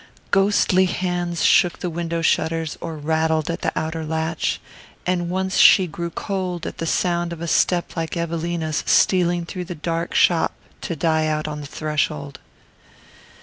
Ghostly 0.31 0.85
hands 0.87 1.43
shook 1.43 1.77
the 1.77 1.89
window 1.91 2.23
shutters 2.23 2.75
or 2.81 2.97
rattled 2.97 3.51
at 3.51 3.61
the 3.61 3.71
outer 3.77 4.03
latch, 4.03 4.59
and 5.05 5.29
once 5.29 5.57
she 5.57 5.85
grew 5.85 6.09
cold 6.09 6.65
at 6.65 6.79
the 6.79 6.87
sound 6.87 7.31
of 7.31 7.39
a 7.39 7.47
step 7.47 7.95
like 7.95 8.17
Evelina's 8.17 8.81
stealing 8.87 9.45
through 9.45 9.65
the 9.65 9.75
dark 9.75 10.15
shop 10.15 10.53
to 10.81 10.95
die 10.95 11.27
out 11.27 11.47
on 11.47 11.61
the 11.61 11.67
threshold. 11.67 12.39